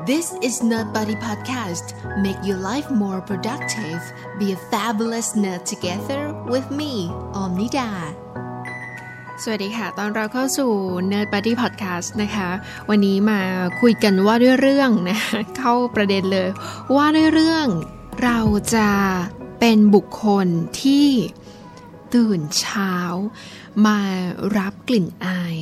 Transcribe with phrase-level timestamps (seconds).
[0.00, 1.92] This is Nerd Buddy Podcast.
[2.16, 4.00] Make your life more productive.
[4.38, 7.88] Be a fabulous nerd together with me, Omnida.
[9.42, 10.70] สวัสดีค่ะ ตอนเราเข้าสู่
[11.12, 12.50] Nerd Buddy Podcast นะคะ
[12.88, 13.40] วันนี้มา
[13.80, 15.18] คุยกันว่าด้วยเรื่องนะ
[15.58, 16.48] เข้าประเด็นเลย
[16.96, 17.66] ว่าด้วยเรื่อง
[18.22, 18.38] เรา
[18.74, 18.90] จะ
[19.60, 20.46] เป็นบุคคล
[20.82, 21.08] ที่
[22.14, 22.94] ตื่นเช้า
[23.86, 23.98] มา
[24.58, 25.58] รับกลิ่นอาย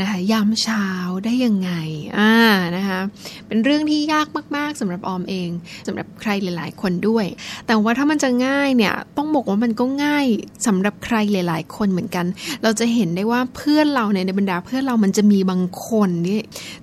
[0.00, 0.86] นะคะยามเช้า
[1.24, 1.70] ได้ยังไง
[2.18, 2.34] อ่า
[2.76, 3.00] นะคะ
[3.46, 4.26] เป็นเรื่องที่ยาก
[4.56, 5.50] มาก ๆสำหรับออมเอง
[5.86, 7.26] สำหรับใครหลาย ๆ คนด้วย
[7.66, 10.26] แต่ว่าถ้ามันจะง่ายเนี่ยต้องบอกว่ามันก็ง่าย
[10.66, 12.26] สำหรับใครหลาย ๆ คนเหมือนกัน
[12.62, 16.38] เราจะเห็นได้ว่าเพื่อนเราในบรรดาเพื่อนเรามันจะมีบางคนที่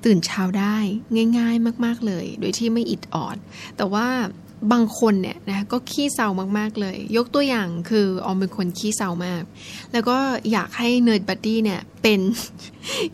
[0.05, 0.77] ตื่นเช้าได้
[1.37, 3.37] ง่าย ๆ มาก ๆ เลย โดยที่ไม่อิดออด
[3.77, 4.07] แต่ว่า
[4.71, 9.43] บางคนเนี่ยนะก็ขี้เศร้ามากๆเลย ยกตัวอย่างคือออมเป็นคนขี้เศร้ามาก
[9.93, 10.17] แล้วก็
[10.51, 12.19] อยากให้ Nerd Buddy เนี่ยเป็น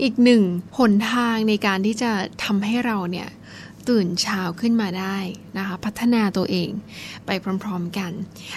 [0.01, 0.41] อีกหนึ่ง
[0.77, 2.11] หนทางในการที่จะ
[2.43, 3.29] ทำให้เราเนี่ย
[3.89, 5.17] ตื่นเช้าขึ้นมาได้
[5.57, 6.69] นะคะพัฒนาตัวเอง
[7.25, 7.29] ไป
[7.63, 8.11] พร้อมๆกัน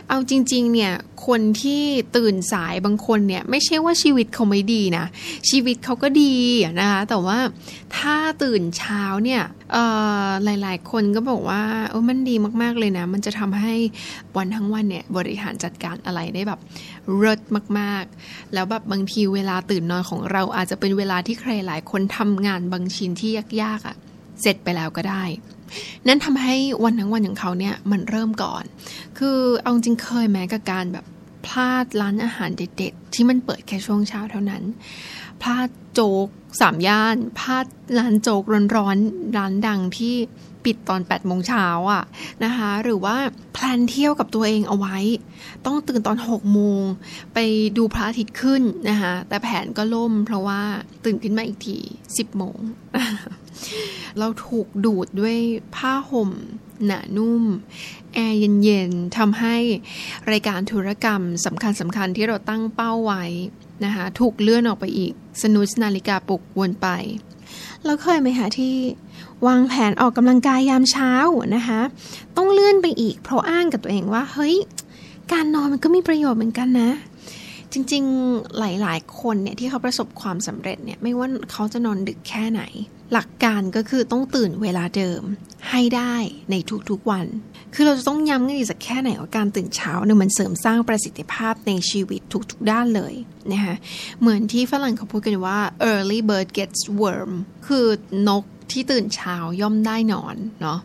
[0.08, 0.92] เอาจริงๆเนี่ย
[1.26, 1.82] คนที่
[2.16, 5.04] ตื่นสายบางคนเนี่ยไม่ใช่ว่าชีวิตเขาไม่ดีนะ
[5.50, 6.34] ชีวิตเขาก็ดี
[6.80, 7.38] นะคะแต่ว่า
[7.96, 9.42] ถ้าตื่นเช้าเนี่ย
[10.44, 13.74] หลายๆ คนก็บอกว่าเออมันดีมากๆเลยนะ มันจะทำให้
[14.36, 16.60] วันทั้งวันเนี่ยบริหารจัดการอะไรได้แบบ
[17.16, 17.40] เลิศ
[17.78, 23.30] มากๆ แล้วแบบบางทีเวลาตื่นนอนของเราอาจจะเป็นเวลาที่ใครหลายคนทำงานบางชิ้นที่
[23.62, 23.96] ยากๆอะ่ะ
[24.42, 25.24] เสร็จไปแล้วก็ได้
[26.06, 28.64] นั่นทำให้วันทั้งวันของเขาเนี่ยมันเริ่มก่อน
[29.18, 31.04] คือเอาจริงเคยแม้กับการแบบ
[31.46, 34.62] พลาดร้านอาหารเด็ดๆ ที่มันเปิดแค่ช่วงเช้าเท่านั้น
[35.42, 36.28] พลาดโจ๊ก
[36.60, 37.66] สามย่าน พลาด
[37.98, 38.42] ร้านโจ๊ก
[38.76, 40.14] ร้อนๆร้านดังที่
[40.66, 42.02] ปิดตอน8ปดโมงเช้าอะ
[42.44, 43.16] นะคะ หรือว่า
[43.52, 44.96] แพลนเที่ยวกับตัวเองเอาไว้
[45.66, 46.82] ต้องตื่นตอน6โมง
[47.34, 47.38] ไป
[47.76, 50.60] ดูพระอาทิตย์ขึ้นนะคะแต่แผนก็ล่มเพราะว่า
[51.04, 51.78] ตื่นขึ้นมาอีกที
[52.08, 52.58] 10โมง
[54.18, 55.36] เราถูกดูดด้วย
[55.76, 56.30] ผ้าห่ม
[56.86, 57.42] หนานุ่ม
[58.14, 59.56] แอร์เย็นๆทำให้
[60.30, 63.24] รายการธุรกรรมสำคัญสำคัญที่เราตั้งเป้าไว้
[63.84, 65.12] นะคะถูกเลื่อนออกไปอีก
[65.42, 66.88] สนุสนาฬิกาปลุกวนไป
[67.84, 68.74] เราเคยไหมคะที่
[69.46, 71.12] วางแผนออกกำลังกายยามเช้า
[71.54, 71.80] นะคะ
[72.36, 74.54] ต้องเลื่อนไปอีกเพราะอ้างกับตัวเองว่า เฮ้ย
[75.32, 76.90] การนอนมันก็มีประโยชน์เหมือนกันนะ
[77.72, 82.62] จริงๆหลายๆ คนเนี่ยที่เขาประสบความสำเร็จเนี่ยไม่ว่าเขาจะนอนดึกแค่ไหน
[83.12, 85.22] หลักการก็คือต้องตื่นเวลาเดิม
[85.70, 86.14] ให้ได้
[86.50, 86.54] ใน
[86.90, 87.26] ทุกๆวัน
[87.74, 92.20] คือเราจะต้องย้ำกันอีกสักแค่ไหนว่าการตื่นเช้าเนี่ยมันเสริมสร้างประสิทธิภาพในชีวิต
[92.50, 93.14] ทุกๆด้านเลย
[93.52, 93.76] นะคะ
[94.20, 95.58] เหมือนที่ฝรั่งเขาพูดกันว่า
[95.90, 97.32] early bird gets worm
[97.66, 97.86] คือ
[98.28, 100.78] นก ที่ตื่นเช้าย่อมได้นอนเนาะ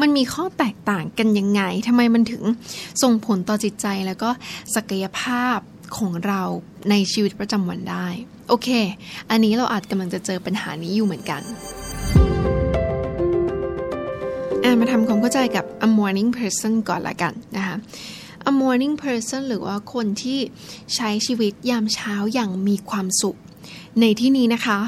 [0.00, 2.42] มันมีข้อแตกต่างกันยังไงทำไมมันถึง
[3.02, 4.30] ส่งผลต่อจิตใจแล้วก็
[4.74, 5.58] ศักยภาพ
[5.96, 6.42] ของเรา
[6.90, 8.06] ในชีวิตประจำวันได้
[8.48, 8.68] โอเค
[9.30, 11.42] อันนี้เราอาจกำลังจะเจอปัญหานี้อยู่เหมือนกัน
[14.64, 17.76] อามาทำความเข้าใจกับ a morning person ก่อนละกันนะคะ
[18.50, 20.38] a morning person หรือว่าคนที่
[20.94, 23.38] ใช้ชีวิตยามเช้าอย่างมีความสุข
[24.00, 24.78] ในที่นี้นะคะ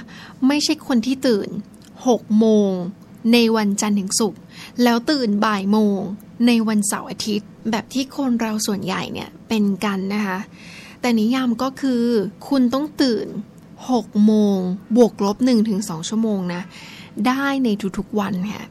[0.47, 1.49] ไม่ใช่คนที่ตื่น
[2.07, 2.71] 6 โมง
[3.33, 4.41] ในวันจันทร์ถึงศุกร์
[4.83, 5.99] แล้วตื่นบ่ายโมง
[6.47, 10.39] ในวันเสาร์อาทิตย์ แบบที่คนเราส่วนใหญ่เนี่ยเป็นกันนะคะ
[11.01, 12.03] แต่นิยามก็คือ
[12.49, 13.27] คุณต้องตื่น
[13.77, 14.59] 6 โมง
[14.97, 15.37] บวกลบ
[15.73, 16.63] 1-2 ชั่วโมงนะ
[17.27, 17.69] ได้ใน
[17.99, 18.65] ทุกๆวันค่ะ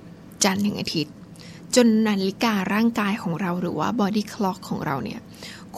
[0.43, 1.13] จันทร์ถึงอาทิตย์
[1.75, 5.19] จนนาฬิการ่างกายของเราหรือว่า body clock ของเราเนี่ย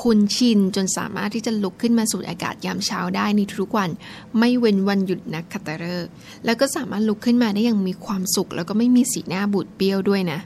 [0.02, 3.90] คุณชินจนสามารถที่จะลุกขึ้นมาสูดอากาศยามเช้าได้ในทุกวัน
[4.40, 6.12] ไม่เว้นวันหยุดนักขัตฤกษ์
[6.46, 10.40] แล้วก็สามารถลุกขึ้นมาได้อย่างมีความสุข แล้วก็ไม่มีสีหน้าบูดเบี้ยวด้วยนะ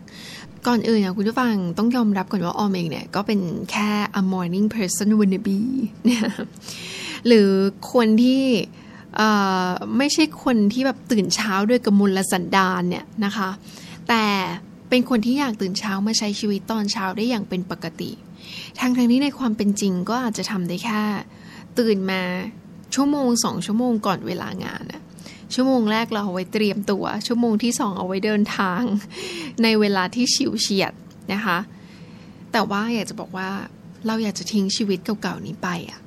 [0.68, 3.40] ก่อนอื่นนะคุณผู้ฟังต้องยอมรับก่อนว่าออมเองเนี่ย ก็เป็น
[3.72, 3.90] แค่
[4.22, 5.60] a morning person wannabe
[6.06, 6.24] เนี่ย
[7.28, 7.50] หรือ
[7.94, 8.44] คนที่
[9.98, 13.50] ไม่ใช่คนที่แบบตื่นเช้าด้วยกมลสันดานเนี่ยนะคะ
[14.10, 14.26] แต่
[14.90, 18.12] เป็นคนที่อยากตื่นเช้ามาใช้ชีวิตตอนเช้าได้อย่างเป็นปกติ
[18.80, 21.02] ทั้งทั้งนี้ในความเป็นจริงก็อาจจะทำได้แค่
[21.80, 22.22] ตื่นมา
[22.96, 25.02] ชั่วโมงสองชั่วโมงก่อนเวลางานอะ
[25.54, 28.82] ชั่วโมงแรกเราเอาไว้เตรียมตัว ชั่วโมงที่สองเอาไว้เดินทาง
[29.64, 30.94] ในเวลาที่ฉิวเฉียด
[31.34, 31.58] นะคะ
[32.52, 33.50] แต่ว่าอยากจะบอกว่า
[34.06, 36.00] เราอยากจะทิ้งชีวิตเก่าๆนี้ไปอะ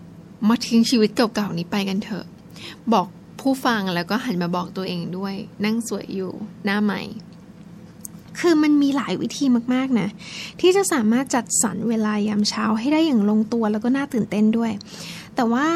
[0.49, 2.27] มาทิ้งชีวิตเก่าๆนี้ไปกันเถอะ
[2.93, 3.07] บอก
[3.41, 5.35] ผู้ฟังแล้วก็หันมาบอกตัวเองด้วย
[5.65, 6.33] นั่งสวยอยู่
[6.65, 7.01] หน้าใหม่
[8.41, 9.45] คือมันมีหลายวิธี
[9.75, 10.09] มากๆนะ
[10.61, 14.73] ที่จะสามารถจัดสรรเวลายามเช้าให้ได้อย่างลงตัวแล้วก็น่าตื่นเต้นด้วย
[15.37, 15.69] แต่ว่า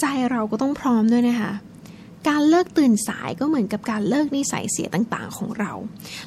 [0.00, 1.52] ใจเราก็ต้องพร้อมด้วยนะคะ
[2.28, 5.72] การเลิกตื่นสายก็เหมือนกับการเลิกนิสัยเสียต่างๆ ของเรา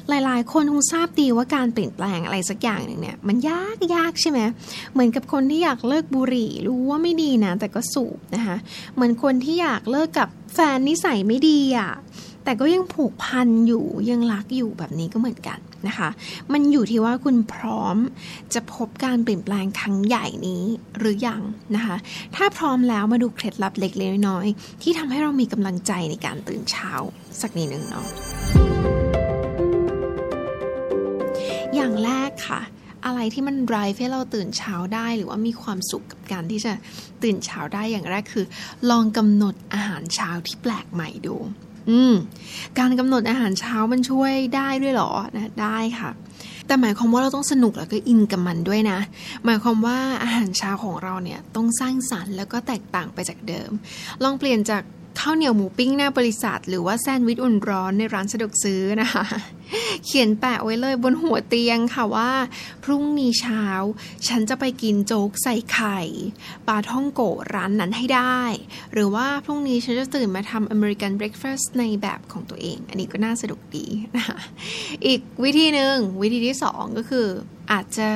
[0.08, 4.40] หลายๆ คนคงทราบดีว่าการเปลี่ยนแปลงอะไรสักอย่างหนึ่งเนี่ยมันยากยากใช่ไหม
[4.92, 8.56] เหมือนกับคนที่อยากเลิกบุหรี่รู้ว่าไม่ดีนะแต่ก็สูบนะคะ
[8.94, 11.90] เหมือนคนที่อยากเลิกกับแฟนนิสัยไม่ดีอะ่ะ
[12.44, 16.08] แต่ก็ยังผูกพันอยู่ยังรักอยู่แบบนี้ก็เหมือนกัน นะคะ
[16.52, 17.96] มันอยู่ที่ว่าคุณพร้อม
[18.54, 20.62] จะพบการเปลี่ยนแปลงครั้งใหญ่นี้
[20.98, 21.42] หรือยัง
[21.74, 21.96] นะคะ
[22.36, 26.90] ถ้าพร้อมแล้วมาดูเคล็ดลับเล็กๆน้อยๆที่ทำให้เรามีกำลังใจในการตื่นเช้า
[27.40, 28.06] สักนิดหนึ่งเนาะ
[31.74, 32.60] อย่างแรกค่ะ
[33.06, 36.72] อะไรที่มัน drive ให้เราตื่นเช้าได้หรือว่ามีความสุขกับการที่จะ
[37.22, 38.46] ตื่นเช้าได้อย่างแรกคือ
[38.90, 41.36] ลองกำหนดอาหารเช้าที่แปลกใหม่ดู
[41.88, 42.14] อืม
[42.78, 46.10] การกำหนดอาหารเช้ามันช่วยได้ด้วยหรอนะได้ค่ะ
[46.66, 48.98] แต่หมายความว่าเราต้องสนุกแล้วก็อินกับมันด้วยนะ
[49.44, 53.70] หมายความว่าอาหารเช้าของเราเนี่ยต้องสร้างสรรค์แล้วก็แตกต่างไปจากเดิม
[54.22, 54.82] ลองเปลี่ยนจาก
[55.20, 59.24] ข้าวเหนียวหมูปิ้งหน้าบริษัท หรือว่าแซนด์วิชอุ่นร้อนในร้านสะดวกซื้อนะคะ
[60.06, 62.30] เขียนแปะไว้เลยบนหัวเตียงค่ะว่า
[62.84, 63.64] พรุ่งนี้เช้า
[64.28, 66.00] ฉันจะไปกินโจ๊กใส่ไข่
[66.66, 68.40] ปลาท่องโกะร้านนั้นให้ได้
[68.92, 73.86] หรือว่าพรุ่งนี้ฉันจะตื่นมาทำอเมริกันเบรคฟาสต์ในแบบของตัวเอง อันนี้ก็น่าสนุกดี
[74.16, 74.38] นะคะ
[75.06, 77.26] อีกวิธีหนึ่งวิธีที่สองก็คือ
[77.72, 78.08] อาจจะ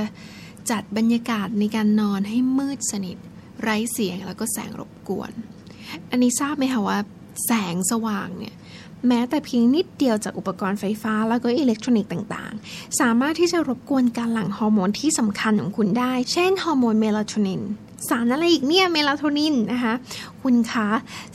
[0.70, 3.16] จัดบรรยากาศในการนอนให้มืดสนิท
[3.62, 5.32] ไร้เสียงแล้วก็แสงรบกวน
[6.10, 6.98] อันนี้ทราบไหมคะว่า
[7.46, 8.54] แสงสว่างเนี่ย
[9.08, 17.62] แม้แต่เพียงนิดเดียวจากอุปกรณ์ไฟฟ้าแล้วก็อิเล็กทรอนิกส์ต่างๆ สามารถที่จะรบกวนการหลั่งฮอร์โมนที่สำคัญของคุณได้ เช่นฮอร์โมนเมลาโทนิน
[18.08, 19.94] สารอะไรอีกเนี่ยเมลาโทนินนะคะ
[20.42, 20.88] คุณคะ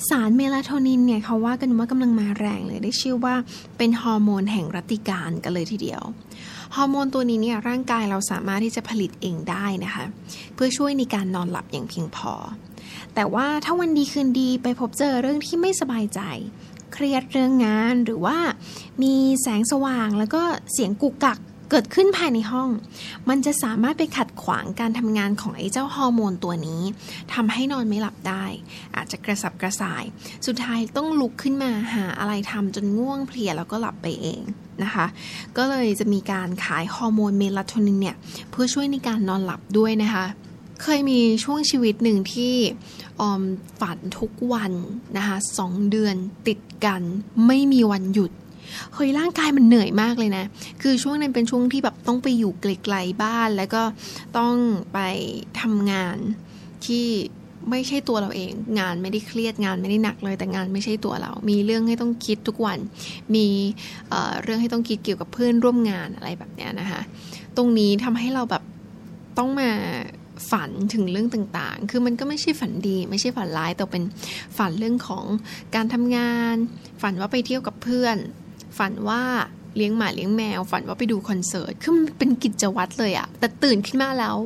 [0.10, 3.36] สารเมลาโทนินเนี่ยเขาว่ากันว่ากำลังมาแรงเลยได้ชื่อว่า
[3.78, 6.02] เป็นฮอร์โมนแห่งรัตติกาลกันเลยทีเดียว
[6.76, 10.06] ฮอร์โมนตัวนี้เนี่ยร่างกายเราสามารถที่จะผลิตเองได้นะคะ
[10.54, 12.34] เพื่อช่วยในการนอนหลับอย่างเพียงพอ
[13.16, 16.22] แต่ว่าถ้าวันดีคืนดีไปพบเจอเรื่องที่ไม่สบายใจ
[16.94, 18.38] เครียดเรื่องงานหรือว่า
[19.04, 20.42] มีแสงสว่างแล้วก็
[20.74, 21.40] เสียงกุกกัก
[21.74, 22.70] เกิดขึ้นภายในห้อง
[23.30, 26.82] มันจะสามารถไปขัดขวางการทำงานของไอ้เจ้าฮอร์โมนตัวนี้
[27.34, 28.44] ทำให้นอนไม่หลับได้
[28.96, 30.04] อาจจะกระสับกระส่าย
[30.46, 34.42] สุดท้ายต้องลุกขึ้นมาหาอะไรทำจนง่วงเพลียแล้วก็หลับไปเอง
[34.84, 35.06] นะคะ
[35.58, 38.16] ก็เลยจะมีการขายฮอร์โมนเมลาโทนินเนี่ย
[38.52, 40.26] เพื่อช่วยในการนอนหลับด้วยนะคะ
[40.82, 42.56] เคยมีช่วงชีวิตหนึ่งที่
[43.22, 43.42] ออม
[43.80, 44.74] ฝันทุกวัน
[45.18, 46.16] นะคะสองเดือน
[46.48, 47.02] ติดกัน
[47.48, 48.32] ไม่มีวันหยุด
[48.94, 50.46] เฮ้ยร่างกายมันเหนื่อยมากเลยนะ
[50.82, 53.84] คือช่วงนั้นเป็นช่วงที่แบบต้องไปอยู่ไกลๆบ้าน แล้วก็
[54.38, 54.56] ต้อง
[54.94, 55.00] ไป
[55.62, 56.18] ทำงาน
[56.86, 57.06] ที่
[57.70, 62.80] ไม่ใช่ตัวเราเอง งานไม่ได้เครียดงานไม่ได้หนักเลยแต่งานไม่ใช่ตัวเรา มีเรื่องให้ต้องคิดทุกวัน
[63.36, 63.48] มี
[64.10, 67.02] เเรื่องให้ต้องคิดเกี่ยวกับเพื่อนร่วมงานอะไรแบบเนี้ยนะคะ
[67.58, 68.64] ตรงนี้ทำให้เราแบบ
[69.38, 69.72] ต้องมา
[70.52, 74.04] ฝันถึงเรื่องต่างๆ คือมันก็ไม่ใช่ฝันดี ไม่ใช่ฝันร้ายแต่เป็น
[74.58, 75.26] ฝันเรื่องของ
[75.76, 76.56] การทำงาน
[77.02, 78.18] ฝันว่าไปเที่ยวกับเพื่อน
[78.78, 79.24] ฝันว่า
[79.76, 84.38] เลี้ยงหมาเลี้ยงแมว ฝันว่าไปดูคอนเสิร์ต คือมันเป็นกิจวัตรเลยอะแต่ตื่นขึ้นมาแล้ว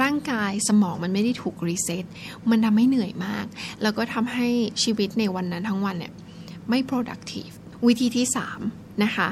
[0.00, 2.04] ร่างกายสมองมันไม่ได้ถูกรีเซ็ต
[2.50, 3.46] มันทำให้เหนื่อยมาก
[3.82, 4.48] แล้วก็ทำให้
[4.82, 6.12] ชีวิตในวันนั้นทั้งวันเนี่ย
[6.68, 7.54] ไม่ productive
[7.86, 8.26] วิธีที่
[8.64, 9.28] 3 นะคะ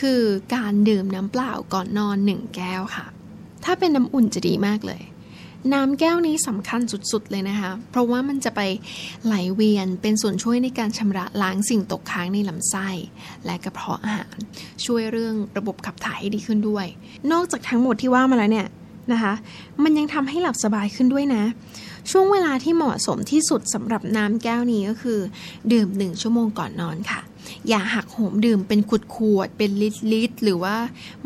[0.00, 0.20] คือ
[0.54, 3.06] การดื่มน้ำเปล่าก่อนนอน 1 แก้วค่ะ
[3.64, 5.02] ถ้าเป็นน้ำอุ่นจะดีมากเลย
[5.72, 8.60] น้ำแก้วนี้สำคัญสุดๆเลยนะคะ เพราะว่ามันจะไป
[9.24, 12.88] ไหลเวียนเป็นส่วนช่วยในการชำระล้างสิ่งตกค้างในลำไส้
[13.44, 14.36] และกระเพาะอาหาร
[14.84, 16.86] ช่วยเรื่องระบบขับถ่ายให้ดีขึ้นด้วย
[17.32, 18.68] นอกจากทั้งหมดที่ว่ามาแล้วเนี่ย
[19.12, 19.34] นะคะ
[19.82, 21.42] มันยังทำให้หลับสบายขึ้นด้วยนะ
[22.10, 25.18] ช่วงเวลาที่เหมาะสมที่สุดสำหรับน้ำแก้วนี้ก็คือ
[25.72, 27.20] ดื่มหนึ่งชั่วโมงก่อนนอนค่ะ
[27.68, 30.76] อย่าหักโหมดื่มเป็นขวดขวดเป็นลิตรลิตรหรือว่า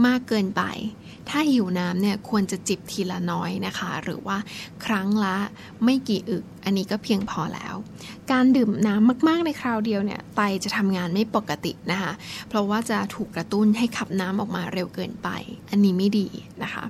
[0.06, 0.62] มากเกินไป
[1.28, 4.36] ถ้าหิวน้ำเนี่ยควรจะจิบทีละน้อยนะคะ หรือว่า
[4.84, 5.36] ครั้งละ
[5.84, 7.74] ไม่กี่อึก อันนี้ก็เพียงพอแล้ว
[8.30, 12.12] การดื่มน้ำมากๆในคราวเดียวเนี่ยไตจะทำงานไม่ปกตินะคะ
[12.48, 15.28] เพราะว่าจะถูกกระตุ้นให้ขับน้ำออกมาเร็วเกินไป
[15.70, 16.26] อันนี้ไม่ดี
[16.62, 16.84] นะคะ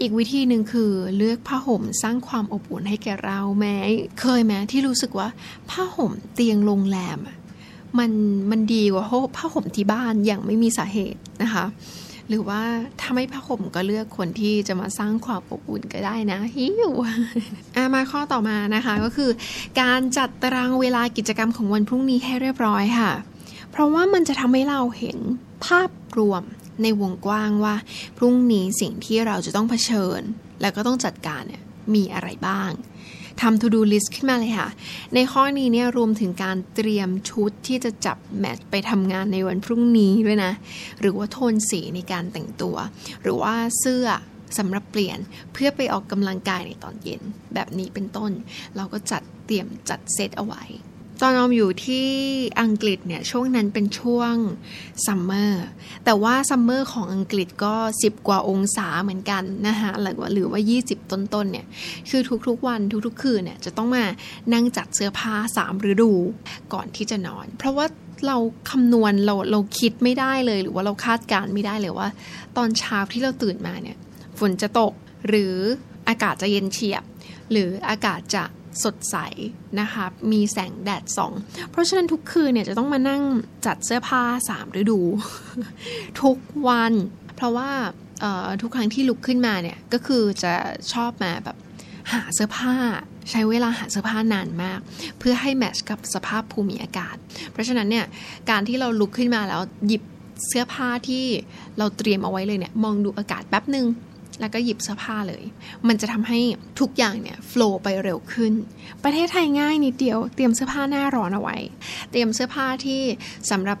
[0.00, 3.76] อีกวิธีหนึ่งคือเลือกผ้าห่มสร้างความอบอุ่นให้แก่เราแม้
[4.20, 5.28] เคยไหมที่รู้สึกว่า
[5.70, 7.18] ผ้าห่มเตียงโรงแรม
[7.98, 8.10] มัน
[8.50, 9.04] มันดีกว่า
[9.36, 11.64] ผ้าห่มที่บ้านอย่างไม่มีสาเหตุนะคะ
[12.28, 12.62] หรือว่า
[13.00, 16.92] ถ้าไม่ผ้าห่มก็เลือกคนที่จะมาสร้างความอบอุ่นก็ได้นะฮิว
[17.76, 19.30] อามาข้อต่อมานะคะก็คือ
[19.80, 23.12] การจัดตารางเวลากิจกรรมของวันพรุ่งนี้ให้เรียบร้อยค่ะ
[23.70, 25.18] เพราะว่ามันจะทำให้เราเห็น
[25.66, 26.42] ภาพรวม
[26.82, 27.74] ในวงกว้างว่า
[28.18, 30.20] พรุ่งนี้สิ่งที่เราจะต้องเผชิญ
[30.60, 31.62] แล้วก็ต้องจัดการเนี่ย
[31.94, 32.70] มีอะไรบ้าง
[33.40, 34.68] ทำ to do list ขึ้นมาเลยค่ะ
[35.14, 40.52] ในข้อนี้เนี่ยรวมถึงการเตรียมชุดที่จะจับแมทไปทำงานในวันพรุ่งนี้ด้วยนะ
[41.00, 42.76] หรือว่าโทนสีในการแต่งตัว
[43.22, 44.06] หรือว่าเสื้อ
[44.58, 45.18] สำหรับเปลี่ยน
[45.52, 47.22] เพื่อไปออกกำลังกายในตอนเย็น
[47.54, 48.32] แบบนี้เป็นต้น
[48.76, 50.62] เราก็จัดเตรียมจัดเซตเอาไว้
[51.20, 52.06] ตอนออมอยู่ที่
[52.60, 54.34] อังกฤษเนี่ยช่วงนั้นเป็นช่วง
[55.06, 55.66] ซัมเมอร์
[56.04, 61.66] แต่ว่าซัมเมอร์ของอังกฤษก็ 10 กว่าองศาเหมือนกันนะคะหรือว่าหรือว่า 20 ต้นๆเนี่ย
[62.10, 64.04] คือทุกๆวันทุกๆ คืนเนี่ยจะต้องมา
[64.52, 66.12] นั่งจัดเสื้อผ้า 3 ฤดู
[66.72, 67.86] ก่อนที่จะนอน เพราะว่า
[68.26, 68.36] เรา
[68.70, 72.08] คำนวณเราเราคิดไม่ได้เลย หรือว่าเราคาดการไม่ได้เลยว่า
[72.56, 73.96] ตอนเช้าที่เราตื่นมาเนี่ย
[74.38, 74.92] ฝนจะตก
[75.28, 75.54] หรือ
[76.08, 77.02] อากาศจะเย็นเฉียบ
[77.50, 78.44] หรืออากาศจะ
[78.84, 79.16] สดใส
[79.80, 81.32] นะคะมีแสงแดดส่อง
[81.70, 83.22] เพราะฉะนั้นทุกคืนเนี่ยจะต้องมานั่ง
[83.66, 85.00] จัดเสื้อผ้าสามฤดู
[86.22, 86.36] ทุก
[86.68, 86.92] วัน
[87.36, 87.70] เพราะว่า
[88.62, 90.54] ทุกครั้งที่ลุกขึ้นมาเนี่ยก็คือจะ
[90.92, 91.56] ชอบมาแบบ
[92.12, 92.74] หาเสื้อผ้า
[93.30, 94.80] ใช้เวลาหาเสื้อผ้านานมาก
[95.18, 97.16] เพื่อให้แมทช์กับสภาพภูมิอากาศ
[97.52, 98.06] เพราะฉะนั้นเนี่ย
[98.50, 100.02] การที่เราลุกขึ้นมาแล้วหยิบ
[100.48, 101.24] เสื้อผ้าที่
[101.78, 103.86] เราเตรียมเอาไว้เลยเนี่ยมองดูอากาศแป๊บหนึ่ง
[104.40, 105.42] แล้วก็หยิบเสื้อผ้าเลย
[105.88, 106.38] มันจะทำให้
[106.80, 108.52] ทุกอย่างเนี่ยโฟล์ไปเร็วขึ้น
[109.04, 111.56] ประเทศไทยง่ายนิดเดียว เตรียมเสื้อผ้าหน้าร้อนเอาไว้
[112.10, 113.00] เตรียมเสื้อผ้าที่
[113.50, 113.78] สำหรับ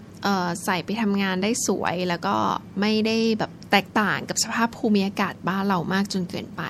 [0.64, 2.36] ใส่ไปทำงานได้สวยแล้วก็
[2.80, 6.62] ไม่ได้แบบแตกต่างกับสภาพภูมิอากาศบ้านเรามากจนเกินไป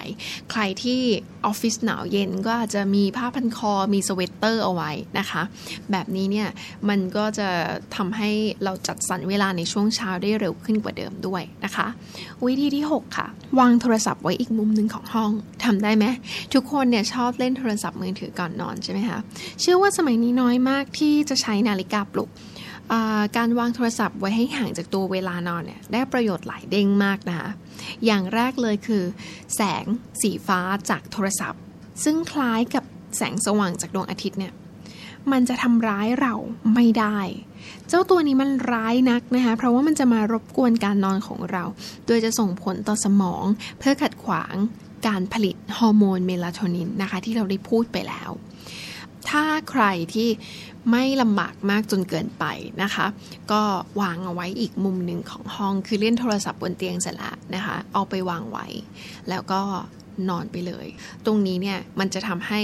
[0.50, 1.00] ใครที่
[1.46, 5.42] ออฟฟิศหนาวเย็นก็อาจจะมีผ้าพันคอมีสเวตเตอร์เอาไว้นะคะ
[5.90, 6.48] แบบนี้เนี่ย
[6.88, 7.48] มันก็จะ
[7.96, 8.30] ทำให้
[8.64, 11.86] เราจัดสรรเวลาในช่วงเช้าได้เร็วขึ้นกว่าเดิมด้วยนะคะ
[12.46, 13.26] วิธีที่ 6 ค่ะ
[13.58, 15.30] วางโทรศัพท์ไว้อีกมุมหนึ่งของห้อง
[15.64, 16.04] ทำได้ไหม
[16.54, 19.18] ทุกคนเนี่ยชอบเล่นโทรศัพท์มือถือก่อนนอนใช่ไหมคะ
[19.60, 22.30] เชื่อว่าสมัยนี้น้อยมากที่จะใช้นาฬิกาปลุก
[23.36, 27.50] การวางโทรศัพท์ไว้ให้ห่างจากตัวเวลานอนเนี่ยได้ประโยชน์หลายเด้งมากนะคะ
[28.06, 29.04] อย่างแรกเลยคือ
[29.56, 29.84] แสง
[30.22, 30.60] สีฟ้า
[30.90, 31.60] จากโทรศัพท์
[32.04, 32.84] ซึ่งคล้ายกับ
[33.16, 34.52] แสงสว่างจากดวงอาทิตย์เนี่ย
[35.32, 36.34] มันจะทำร้ายเรา
[36.74, 37.18] ไม่ได้
[37.88, 41.64] เจ้าตัวนี้มันร้ายนักนะคะ เพราะว่ามันจะมารบกวนการนอนของเรา
[42.06, 43.44] โดยจะส่งผลต่อสมอง
[43.78, 44.54] เพื่อขัดขวาง
[45.06, 48.30] การผลิตฮอร์โมนเมลาโทนินนะคะ ที่เราได้พูดไปแล้ว
[49.30, 50.28] ถ้าใครที่
[50.90, 52.44] ไม่ลำบากมากจนเกินไป
[52.82, 53.06] นะคะ
[53.52, 53.62] ก็
[54.00, 58.66] วางเอาไว้อีกมุมหนึ่งของห้องคือเล่นโทรศัพท์บนเตียงเสร็จล้วนะคะ เอาไปวางไว้
[59.28, 59.60] แล้วก็
[60.28, 60.86] นอนไปเลย
[61.26, 62.60] ตรงนี้เนี่ยมันจะทำให้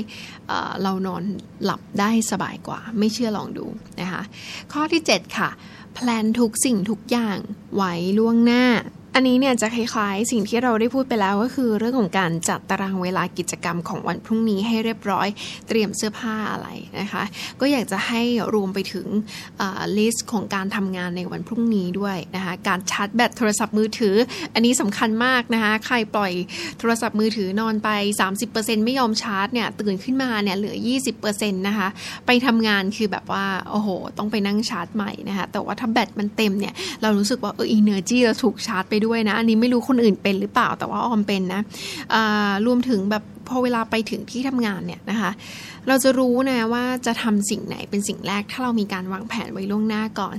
[0.82, 1.22] เรานอน
[1.64, 3.66] หลับได้สบายกว่า ไม่เชื่อลองดู
[4.00, 4.22] นะคะ
[4.72, 5.50] ข้อที่ 7 ค่ะ
[5.94, 7.36] plan ทุกสิ่งทุกอย่าง
[7.76, 8.64] ไว้ล่วงหน้า
[9.14, 15.28] อันนี้เนี่ยจะคล้ายๆ สิ่งที่เราได้พูดไปแล้วก็คือเรื่องของการจัดตารางเวลากิจกรรมของวันพรุ่งนี้ให้เรียบร้อย
[15.68, 16.68] เตรียมเสื้อผ้าอะไร
[17.00, 17.22] นะคะ
[17.60, 18.22] ก็อยากจะให้
[18.54, 19.06] รวมไปถึง
[19.96, 24.16] list ของการทำงานในวันพรุ่งนี้ด้วยนะคะการชาร์จแบตโทรศัพท์มือถือ
[24.54, 26.32] อันนี้สำคัญมากนะคะใครปล่อย
[26.78, 27.88] โทรศัพท์มือถือนอนไป
[28.38, 30.76] 30%ไม่ยอมชาร์จเนี่ยตื่นขึ้นมาเนี่ยเหลือ
[31.16, 31.88] 20%นะคะ
[32.26, 33.88] ไปทำงานคือแบบว่าโอ้โห
[34.18, 41.62] ต้องไปนั่งชาร์จใหม่นะคะแต่ว่าถ้าแบตมันเต็มเนี่ยเรารู้สึกว่าเออ energy เราถูกชาร์จไปด้วยนะ อันนี้ไม่รู้คนอื่นเป็นหรือเปล่าแต่ว่าออมเป็นนะ
[42.66, 45.30] รวมถึงแบบพอเวลาไปถึงที่ทำงานเนี่ยนะคะ
[45.88, 50.36] เราจะรู้นะว่าจะทำสิ่งไหนเป็นสิ่งแรก ถ้าเรามีการวางแผนไว้ล่วงหน้าก่อน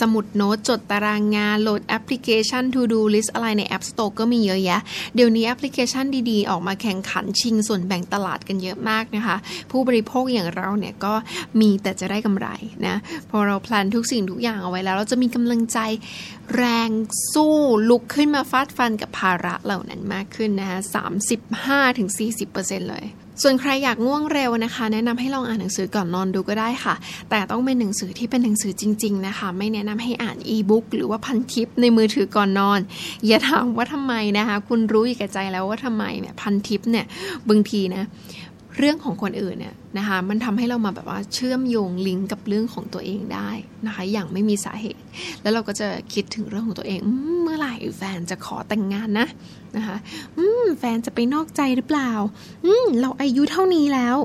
[0.00, 4.80] สมุดโน้ตจดตารางงานโหลดแอปพลิเคชัน To Do List อะไรใน App Store ก็มีเยอะแยะ
[5.14, 9.36] เดี๋ยวนี้แอปพลิเคชันดีๆ ออกมาแข่งขันชิงส่วนแบ่งตลาดกันเยอะมากนะคะ
[9.70, 11.14] ผู้บริโภคอย่างเราเนี่ยก็
[11.60, 12.48] มีแต่จะได้กำไร
[12.86, 12.96] นะ
[13.30, 15.78] พอเรา plan ทุกสิ่งทุกอย่างเอาไว้แล้ว เราจะมีกำลังใจ
[16.56, 16.88] แรง
[17.32, 17.56] สู้
[17.90, 20.78] ลุกขึ้นมาฟาดฟันกับภาระเหล่านั้นมากขึ้นนะคะ
[21.84, 23.06] 35-40%เลย
[23.42, 26.94] ส่วนใครอยากง่วงเร็วนะคะ แนะนำให้ลองอ่านหนังสือก่อนนอนดูก็ได้ค่ะ
[27.30, 32.80] แต่ต้องเป็นหนังสือที่เป็นหนังสือจริง ๆ นะคะ ไม่แนะนำให้อ่านอีบุ๊กหรือว่าพันทิปในมือถือก่อนนอน
[33.26, 37.06] อย่าถามว่าทำไมนะคะ คุณรู้อยู่แก่ใจแล้วว่าทำไมเนี่ยพันทิปเนี่ย
[37.48, 38.04] บางทีนะ
[38.78, 43.50] เรื่องของคนอื่นเนี่ยนะคะมันทำให้เรามาแบบว่าเชื่อมโยงลิงก์กับเรื่องของตัวเองได้
[43.86, 45.00] นะคะอย่างไม่มีสาเหตุ
[45.42, 46.98] แล้วเราก็จะคิดถึงเรื่องของตัวเอง
[47.42, 49.28] เมื่อไหร่แฟนจะขอแต่งงานนะ
[49.76, 49.96] นะคะ
[50.78, 52.10] แฟนจะไปนอกใจหรือเปล่า
[53.00, 54.16] เราอายุเท่านี้แล้ว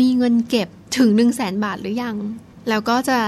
[0.00, 2.16] มีเงินเก็บถึงหนึ่งแสนบาทหรือยัง
[2.68, 3.18] แล้วก็จะ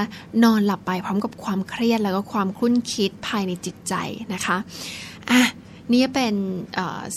[0.44, 3.94] นอนหลับไปพร้อมกับความเครียดแล้วก็ความคุ้นคิดภายในจิตใจ
[4.34, 4.56] นะคะ
[5.30, 5.40] อะ
[5.92, 6.34] นี่เป็น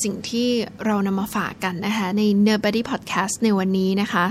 [0.03, 0.47] สิ่งที่
[0.85, 4.25] เรานำมาฝากกันนะคะใน Nobody Podcast ในวันนี้นะคะ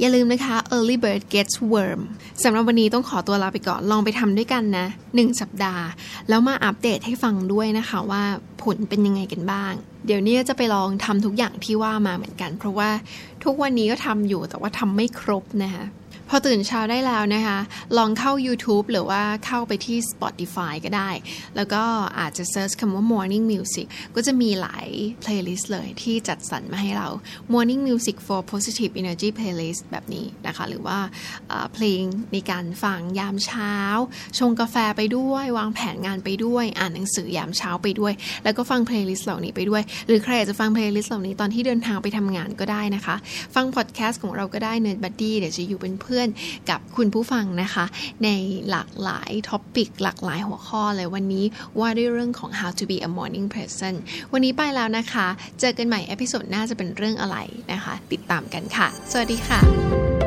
[0.00, 2.00] อย่าลืมนะคะ Early Bird Gets Worm
[2.42, 5.84] สำหรับวันนี้ต้องขอตัวลาไปก่อน ลองไปทำด้วยกันนะ 1 สัปดาห์
[6.28, 8.22] แล้วมาอัปเดตให้ฟังด้วยนะคะว่า
[8.62, 9.72] ผลเป็นยังไงกันบ้าง
[10.06, 12.90] เดี๋ยวนี้จะไปลองทำทุกอย่างที่ว่ามาเหมือนกัน เพราะว่า
[13.44, 15.84] ทุกวันนี้ก็ทำอยู่แต่ว่าทำไม่ครบนะคะ
[16.28, 17.58] พอตื่นเช้าได้แล้วนะคะ
[17.96, 21.10] ลองเข้า YouTube หรือว่าเข้าไปที่ Spotify ก็ได้
[21.56, 21.82] แล้วก็
[22.18, 24.86] อาจจะ search คำว่า Morning Music ก็จะมีหลาย
[25.24, 27.08] playlist เลยที่จัดสรรมาให้เรา
[27.52, 30.98] Morning Music for Positive Energy Playlist แบบนี้นะคะ หรือว่า
[31.74, 32.02] เพลง
[32.32, 33.74] ในการฟังยามเช้า
[34.38, 38.12] ชงกาแฟไปด้วย วางแผนงานไปด้วย อ่านหนังสือยามเช้าไปด้วย
[38.44, 43.16] แล้วก็ฟัง playlist เหล่านี้ไปด้วย หรือใครอยากจะฟัง playlist เหล่านี้ตอนที่เดินทางไปทำงานก็ได้นะคะ
[43.54, 47.84] ฟังพอดแคสต์ของเราก็ได้ Nerd Buddy เดี๋ยวจะอยู่เป็นเพื่อนอนๆ กับคุณผู้ฟังนะคะ
[48.24, 48.28] ใน
[48.70, 51.44] หลากหลาย topic หลากหลายหัวข้อเลยวันนี้
[51.80, 53.94] ว่าด้วยเรื่องของ how to be a morning person
[54.32, 55.26] วันนี้ไปแล้วนะคะ
[55.60, 57.36] เจอกันใหม่ episode หน้าจะเป็นเรื่องอะไร
[57.72, 60.23] นะคะ ติดตามกันค่ะ สวัสดีค่ะ